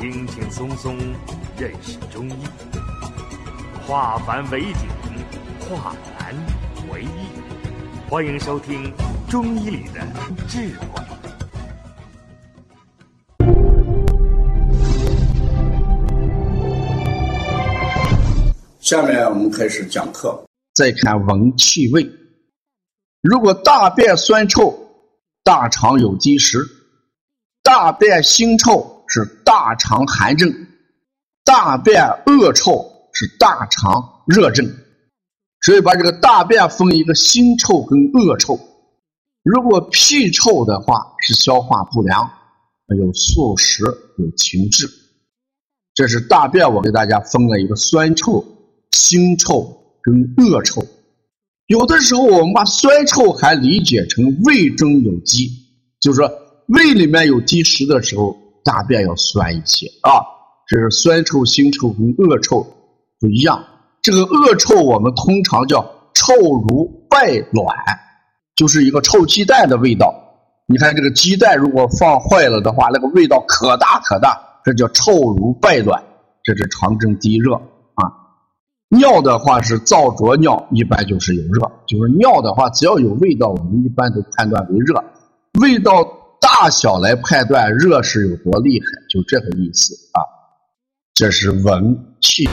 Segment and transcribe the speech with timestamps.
[0.00, 0.96] 轻轻松松
[1.58, 2.34] 认识中医，
[3.84, 4.88] 化繁为简，
[5.58, 6.32] 化难
[6.92, 8.08] 为易。
[8.08, 8.92] 欢迎收听
[9.28, 10.00] 《中医里的
[10.46, 10.86] 智慧》。
[18.78, 20.40] 下面我们开始讲课。
[20.74, 22.08] 再看闻气味，
[23.20, 24.78] 如果大便酸臭，
[25.42, 26.60] 大肠有积食；
[27.64, 30.50] 大便腥臭是大肠寒症；
[31.42, 32.84] 大便恶臭
[33.14, 34.70] 是大肠热症。
[35.62, 38.60] 所以把这个大便分一个腥臭跟恶臭。
[39.42, 42.28] 如果屁臭的话，是消化不良，
[42.94, 43.82] 有素食，
[44.18, 44.86] 有情志。
[45.94, 48.44] 这是大便，我给大家分了一个酸臭、
[48.90, 49.76] 腥臭。
[50.00, 50.86] 跟恶臭，
[51.66, 55.50] 有的时候我们把酸臭还理解成胃中有积，
[56.00, 56.30] 就是说
[56.68, 58.34] 胃里面有积食的时候，
[58.68, 60.20] 大便要酸一些啊。
[60.66, 62.60] 这是酸臭、腥臭跟恶臭
[63.18, 63.64] 不一样。
[64.02, 65.80] 这个恶臭我们通常叫
[66.12, 66.34] 臭
[66.68, 67.74] 如败卵，
[68.54, 70.14] 就是一个臭鸡蛋的味道。
[70.66, 76.02] 你看这个鸡蛋如果放坏了的话，那个味道可大可大，这叫臭如败卵，
[76.44, 78.04] 这是肠正低热啊。
[78.90, 81.60] 尿的话是燥浊尿，一般就是有热。
[81.86, 85.02] 就是尿的话，只要有味道，我们一般都判断为热。
[85.60, 86.06] 味道
[86.40, 90.22] 大小来判断热是有多厉害，就这个意思啊。
[91.14, 92.48] 这是文气。